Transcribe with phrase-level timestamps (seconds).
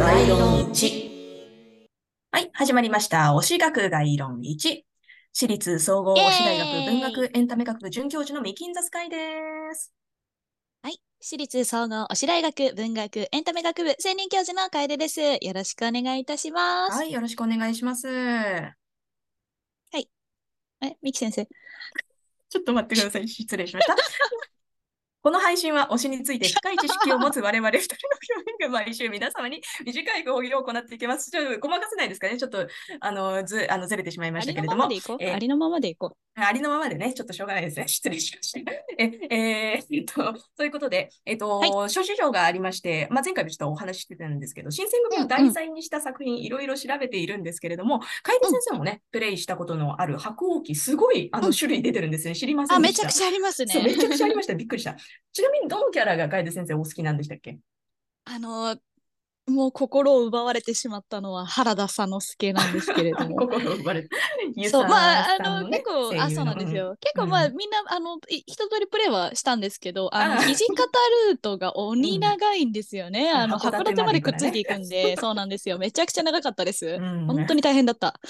[0.00, 1.10] 概論1。
[2.32, 3.34] はい、始まりました。
[3.38, 4.80] 推し学概論1。
[5.30, 9.18] 私立総合推し大学文学エンタメ学部准教授のミキンザスカイで
[9.74, 9.92] す。
[10.82, 11.02] はい。
[11.20, 15.20] 私立総合推し大学文学エンタメ学部専任教授の楓です。
[15.20, 16.96] よろしくお願いいたします。
[16.96, 18.08] はい、よろしくお願いします。
[18.08, 18.72] え、
[21.02, 21.46] ミキ先生。
[22.48, 23.28] ちょっと待ってください。
[23.28, 23.94] 失礼しました。
[25.22, 31.30] この配信は推しについて深い知識を持つ我々二人の教員が毎週皆様に短い講義を行っていきます。
[31.30, 32.66] ちょっとごまかせないですかねちょっと、
[33.00, 34.76] あの、ず、あの、ずれてしまいまありしたけれども。
[34.76, 35.16] のままでいこう。
[35.20, 37.86] えーありのままでいこありのままでね、ちょっとしょうがないですね。
[37.86, 38.72] 失礼しました。
[38.98, 52.34] え、えーえっと、ということで、えっと、は諸事情がありまして、まあ、前回もちょっとお話ししてたんですけど、新選組を題材にした作品、いろいろ調べているんですけれども、楓先生もね、プレイしたことのある白鸚記、すごい、あの、うん種類出てるんですね。
[52.34, 52.66] 知りまう。
[52.66, 53.06] あ、せんでした。
[53.06, 53.72] めちゃくちゃありますね。
[53.72, 54.54] そう、めちゃくちゃありました。
[54.54, 54.96] びっくりした。
[55.32, 57.58] ちなみに、どのキャラが楓先生お好きなんでしたっけ？
[58.24, 58.76] あの、
[59.46, 63.34] もう心を奪われてしまったのは原田佐之助なんですけれども。
[63.36, 64.08] 心を奪われ
[64.68, 66.90] そう、さまあ、あの、結構、あ、そうなんですよ。
[66.90, 70.84] うん結構、まあ、うんみんな、あの、い一通りプレイはしたんですけど、あの、あ土方
[71.28, 73.30] ルートが鬼長いんですよね。
[73.30, 75.78] うんあの、函館までくっついていくんで、そうなんですよ。
[75.78, 76.86] めちゃくちゃ長かったです。
[76.86, 78.20] うん本当に大変だった。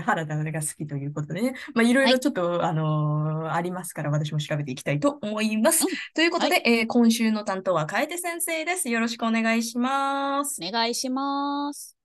[0.00, 5.84] 原田が好きということでね、まあ、いろいろちょっと、あのーありますから、私も調べていきたいと思います。
[5.84, 8.88] うんということで、はえー今週の担当は楓先生です。
[8.88, 10.58] よろしくお願いします。
[10.66, 11.96] お願いします。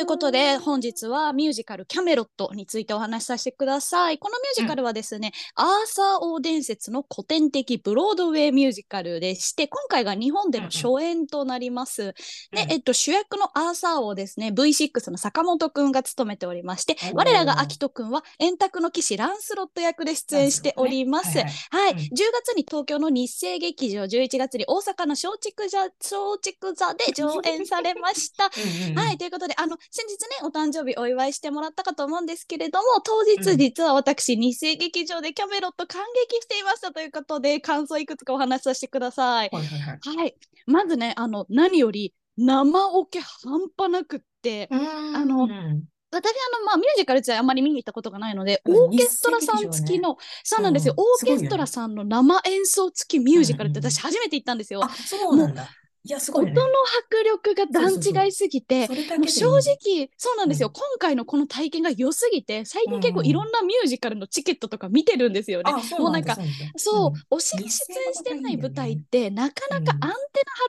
[0.00, 4.18] い、ということで本日はミュージカルキャメロットについてお話しさせてください。
[4.18, 12.14] このミュージカルはですね、アーサー王伝説の古典的ブロードウェイミュージカルでして、今回が日本での初演となります。
[12.52, 21.38] で、うんえっと、主役のアーサー王ですね、V6 の坂本くんが務めておりまして我らがアキトくんは円卓の騎士ランスロット役で出演しております。
[21.38, 28.46] はいはいはい、うん10月に東京の日生劇場、11月に大阪の松竹座松竹座で上演されました。
[28.46, 33.58] うんうんうんはい、ということで、あの、先日ね、お誕生日お祝いしてもらったかと思うんですけれども、当日、うん。
[33.58, 39.50] 実は私、日生劇場でキャメロット感激していましたということで、感想いくつかお話しさせてください。
[39.52, 40.16] はいはいはい。
[40.16, 40.34] はい、
[40.66, 51.04] まずね、あの、何より、生オケ半端なくって、ああのうん私あの、まあ、ミュージカル自体あんまり見に行ったことがないので、うんオーケストラさん付きの、そうなんですよ、うん。
[51.04, 54.82] オーケストラさんの生演奏付きミュージカルってうんうんうん私初めて行ったんですよ。
[54.84, 55.68] あ、そうなんだ。
[56.02, 56.62] いや、すごい音ねの。
[56.62, 57.92] 迫力が段
[58.24, 58.86] 違いすぎて、
[59.28, 65.72] 正直、そうなんですよ、うん今回のこの体験が良すぎて、最近結構うんいろんなミュージカルのチケットとか見てるんですよね。
[65.98, 66.36] うもうなんんか。
[66.76, 67.70] そうう、ん推しが出演
[68.14, 70.16] してない舞台っ日て、なかなかアンテナ張る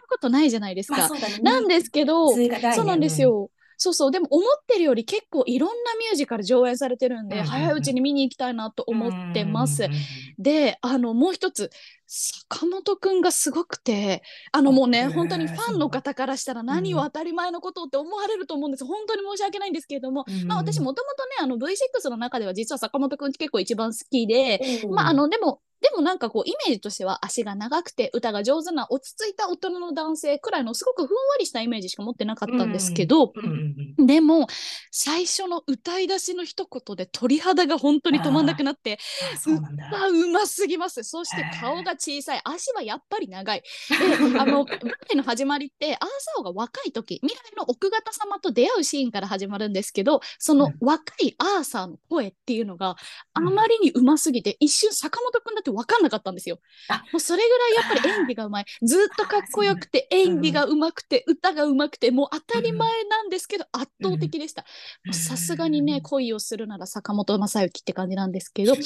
[0.09, 0.97] ことないじゃないですか。
[0.97, 1.39] まあね。
[1.41, 3.49] なんですけど、追加概念そうなんですよ。
[3.83, 9.85] そうそう、でも思ってるより結構いろんなミュージカル上演されてるんで、うんうんうん早いうちに見に行きたいなと思ってます。
[9.85, 10.01] うんうんうん
[10.37, 11.69] で、あの、もう一つ、
[12.13, 18.83] 坂本くんがすごくて、あのあもうね、本当にファンの方からしたら何を当たり前のことって思われると思うんです。
[18.83, 34.05] 本当に申し訳ないんですけれども、うんまあ私もともとね、あの V6 の中では実は坂本くん結構一番好きで、おーまああの、でも、でもなんかこうイメージとしては足が長くて歌が上手な落ち着いた大人の男性くらいのすごくふんわりしたイメージしか持ってなかったんですけど、うんうんうん。
[34.05, 34.47] でも
[34.91, 38.99] 最初の歌い出しの一言で鳥肌が本当に止まんなくなって
[39.33, 39.89] あそうなんだ。
[39.91, 41.03] あうますぎます。
[41.03, 42.41] そして顔が小さい。
[42.43, 43.61] 足はやっぱり長い。
[43.89, 52.95] であの舞台の始まりってアーサー王が若い時未来の奥方様と出会うシーンから始まるんですけどその若いアーサーの声っていうのが
[53.33, 56.59] あまりにうますぎて一瞬坂本くんだって分かんなかったんですよ。
[56.89, 57.03] あ。
[57.11, 64.65] もうそれぐらいやっぱり演技が うまいずっとかっこよくて演技がうまくて歌がうまくてもう当たり前なんですけど圧倒的でした。
[65.11, 68.73] さすがにね恋をするなら坂本正幸って感じなんですけど。
[68.73, 68.77] は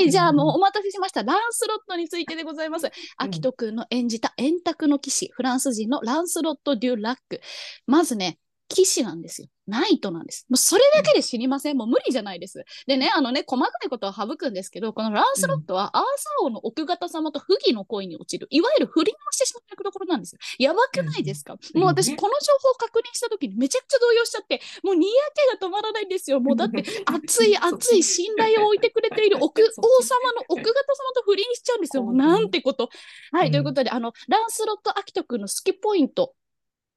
[0.00, 1.22] い、じゃあもうお待たせしました。
[1.22, 2.90] ランスロットについてでございます。
[3.16, 7.40] アキト君の演じた円卓の騎士、フランス人のランスロット・デュ・ラック。
[7.86, 8.38] まずね、
[8.74, 9.48] 騎士なんですよ。
[9.66, 10.46] ナイトなんです。
[10.50, 11.76] もうそれだけで知りません。
[11.76, 12.64] もう無理じゃないです。
[12.86, 20.38] でね、あのね、細かいことは省くんですけど、このランスロットはアーサー王の奥方様と不義の恋に落ちる、いわゆる不倫をしてしまう役どころなんですよ。
[20.58, 25.12] やばくないですか、うんもう私、ねこの情報を確認した時にめちゃくちゃ動揺しちゃって、もうにや
[25.58, 26.40] けが止まらないんですよ。
[26.44, 30.72] もうだって、熱い熱い信頼を置いてくれている奥王様の奥方様
[31.14, 32.02] と不倫しちゃうんですよ。
[32.02, 32.90] もうなんてこと。
[33.32, 36.34] はい、うんということで、あの、ランスロット・アキト君の好きポイント。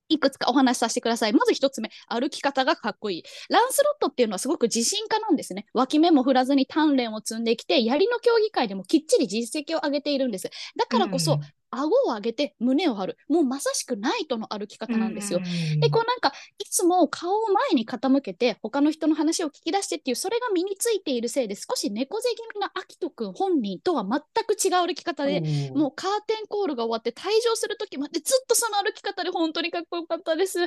[0.09, 1.33] いくつかお話しさせてください。
[1.33, 3.23] まず一つ目、歩き方がかっこいい。
[3.49, 5.65] ランスロットっていうのはすごく自信家なんですね。
[5.73, 10.49] 脇目も振らずに鍛錬を積んできて、槍の競技会でもきっちり実績を上げているんです。
[10.75, 11.39] だからこそ、うん
[11.71, 13.17] 顎を上げて胸を張る。
[13.27, 15.39] もうまさしくナイトの歩き方なんですよ。
[15.79, 25.41] で、こうなんか、いつも顔を前に傾けて、他の人の話を聞き出してっていう、それが身についているせいで、少し猫背気味なアキト君本人とは全く違う歩き方で、
[25.75, 30.59] もうカーテンコールが終わって退場する時までずっとその歩き方で本当にかっこよかったです。
[30.59, 30.65] は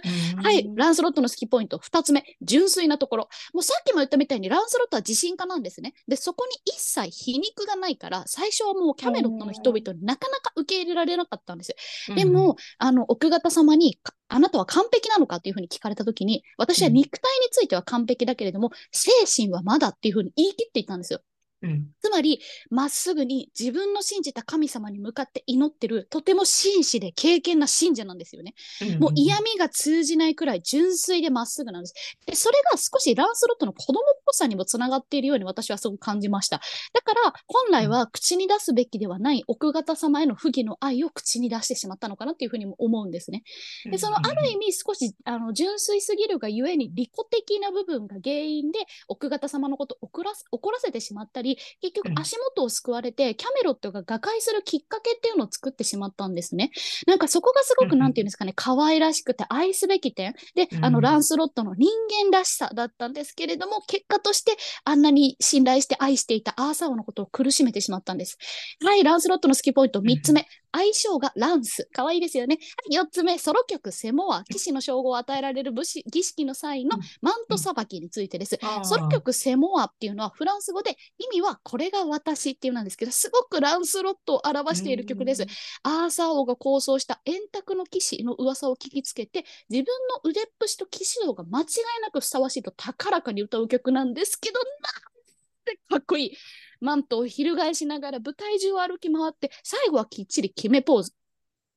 [0.52, 3.28] い、ランスロットの好きポイント2つ目、純粋なところ。
[3.52, 5.94] もうさっきも言ったみたいにランスロットは自信家なんですね。
[6.08, 11.74] で、そこに一切皮肉がないから、最初はもうキャメロットの人々になかなか受け入れられなかったんです。
[12.14, 13.98] でも、あの、奥方様に、
[14.28, 21.20] あなたは完璧なのかっていうふうに聞かれたときに、私は肉体については完璧だけれども、精神はまだっていうふうに言い切っていたんですよ。
[21.62, 22.40] うんつまり、
[22.70, 28.54] まっすぐに自分の信じた神様に向かって祈ってる、とても真摯で敬虔な信者なんですよね。
[28.98, 31.94] もう嫌味が通じないくらい純粋でまっすぐなんです。
[32.26, 36.60] で、それが少しランスロットの子供っぽさにもつながっているように私はすごく感じました。
[36.92, 43.42] だから、本来は口に出すべきではない奥方様への不義の愛を口に出してしまったのかなっていうふうにも思うんですね。
[43.84, 51.49] で、そのある意味少しあの純粋すぎるがゆえに利己的な部分が原因で奥方様のことを怒らせてしまったり、
[51.80, 56.70] 結局うん足元を救われて、キャメロットが瓦解するきっかけっていうのを作ってしまったんですね。
[57.06, 61.88] なんかそこがすごく、なんていうんですかね、可愛らしくて愛すべき点で、あのうんランスロットの人
[62.24, 68.38] 間らしさだったんですけれども、結果としてあんなに信頼して愛していたアーサー王のことを苦しめてしまったんです。
[68.84, 70.46] はい、ランスロットの好きポイント3つ目。
[70.72, 71.88] 相性がランス。
[71.92, 72.58] 可愛いですよね。
[72.94, 74.44] はい、4つ目、ソロ曲セモア。
[74.44, 78.58] 騎士の称号を与えられる武士儀式の際のマントさばきについてです。
[78.84, 85.46] ソロ曲セモアっていうのはフランス語で意味はこれが私っていうなんですけど、すごくランスロットを表している曲です。。
[85.82, 91.66] アーサー王が構想した円卓の騎士の噂を聞きつけて、自分の腕っぷしと騎士道が間違い
[92.02, 94.64] なくふさわしいと高らかに歌う曲なんですけど、なん
[95.64, 96.36] てかっこいい。
[96.80, 101.12] マントを翻しながら舞台中を歩き回って、最後はきっちり決めポーズ。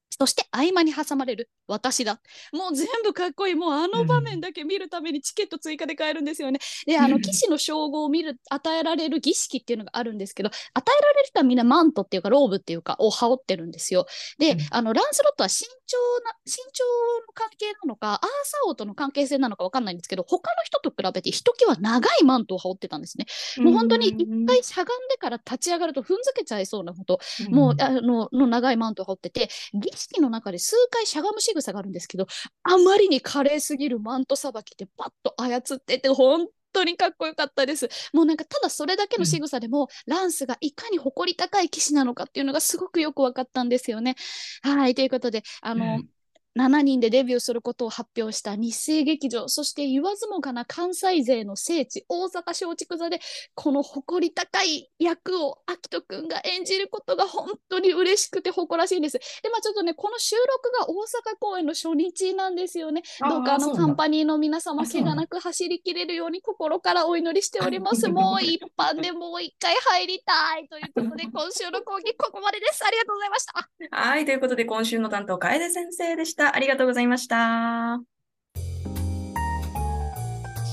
[0.09, 2.19] そして合間に挟まれる私だ。
[2.51, 3.55] もう全部かっこいい。
[3.55, 6.59] もうあの場面だけ見るためにチケット追加で買えるんですよね。
[6.85, 14.05] で、あの、うん騎士の称号を見る、与えられる儀式っていうのがあるんですけど、与えられる人はみんなマントっていうか、ローブっていうか、を羽織ってるんですよ。
[14.39, 16.83] で、うんあの、ランスロットは身長な、身長
[17.27, 23.25] の関係なのか、アーサー王との関係性なのかわかんないんですけど、他の人と比べてひときわ長いマントを羽織ってたんですね。
[23.57, 27.19] もう本当に一回しゃがんでから立ち上がると踏んづけちゃいそうなこと、
[27.49, 32.27] もうあのの長いマントを羽織ってて、儀式の中で数回しゃがむ仕草があるんですけど、
[32.63, 37.89] あまりに華麗すぎるマントさばきでパッと操ってて、本当にかっこよかったです。
[38.13, 44.15] もうなんかただそれだけの仕草でも、ランスがいかに誇り高い騎士なのかっていうのがすごくよく分かったんですよね。
[44.63, 46.09] はい、ということで、あの、うん
[46.57, 53.19] 7人でデビューすることを発表した日生劇場、そして言わずもがな関西勢の聖地、大阪松竹座で、
[53.55, 59.17] この誇り高い役を秋人くんが演じることが本当に嬉しくて誇らしいです。
[59.17, 63.03] で、まあちょっとね、この収録が大阪公演の初日なんですよね。
[63.19, 68.07] どうかあのカンパニーの皆様、怪我なく走りきれるように心からお祈りしております。
[68.09, 72.85] もう一般でもう一回入りたいということで、 今週の講義ここまでです。
[72.85, 73.69] ありがとうございました。
[73.91, 76.42] はい、ということで今週の担当、楓先生でした。
[76.53, 78.01] ありがとうございました。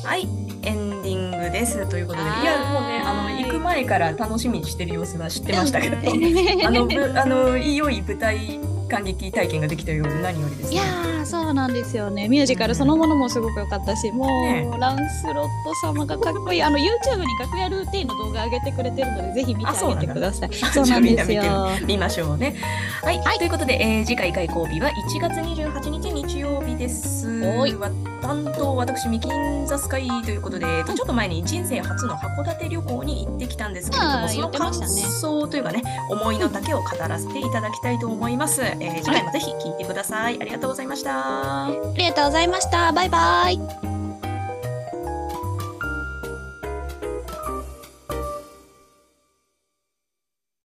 [0.02, 0.26] はい、
[0.62, 1.88] エンディングです。
[1.88, 5.96] ということで、いや、もうね、あの、行く前から楽しみにしてる様子は知ってましたけど、
[6.66, 8.58] あの、ぶ あの、良い舞台
[8.90, 10.74] 感激体験ができたようで何よりですね。
[10.74, 12.28] いやーそうなんですよね。
[12.28, 16.62] ミュージカルそのものもすごく良かったし、もう、ねランスロット様がかっこいい。
[16.62, 20.52] あの YouTube に楽屋ルーティンの動画上げてくれてるのでぜひ見てあげてください。
[20.52, 21.68] そうなんですよ。
[21.86, 22.56] 見ましょうね。
[23.02, 23.38] はい、はい。
[23.38, 27.28] ということで、えー次回開講日は1月28日日曜日です。
[27.44, 27.74] おい。
[27.74, 38.62] わ担当私ミキンザスカイということで、えっとちょっと前に人生初の函館旅行に行ってきたんですけれども、その感想というかね、思いの丈を語らせていただきたいと思います。
[38.80, 40.38] えー次回もぜひ聞いてください。
[40.40, 41.66] ありがとうございました。
[41.66, 43.99] ありがとうございましたバイバイ